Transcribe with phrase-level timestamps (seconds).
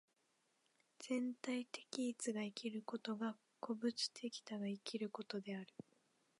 [0.97, 5.67] 全体的一が生きることが個物的多が生きることである。